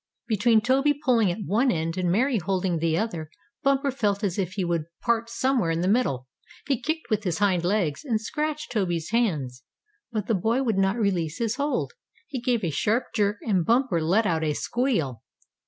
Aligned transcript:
Between 0.25 0.61
Toby 0.61 0.95
pulling 0.95 1.29
at 1.29 1.45
one 1.45 1.69
end, 1.71 1.95
and 1.95 2.11
Mary 2.11 2.39
holding 2.39 2.79
the 2.79 2.97
other, 2.97 3.29
Bumper 3.61 3.91
felt 3.91 4.23
as 4.23 4.39
if 4.39 4.53
he 4.53 4.65
would 4.65 4.85
part 4.99 5.29
somewhere 5.29 5.69
in 5.69 5.81
the 5.81 5.87
middle. 5.87 6.27
He 6.67 6.81
kicked 6.81 7.11
with 7.11 7.23
his 7.23 7.37
hind 7.37 7.63
legs, 7.63 8.03
and 8.03 8.19
scratched 8.19 8.71
Toby's 8.71 9.11
hands, 9.11 9.61
but 10.11 10.25
the 10.25 10.33
boy 10.33 10.63
would 10.63 10.79
not 10.79 10.97
release 10.97 11.37
his 11.37 11.57
hold. 11.57 11.93
He 12.27 12.41
gave 12.41 12.63
a 12.63 12.71
sharp 12.71 13.13
jerk, 13.13 13.37
and 13.43 13.63
Bumper 13.63 14.01
let 14.01 14.25
out 14.25 14.43
a 14.43 14.53
squeal. 14.53 15.21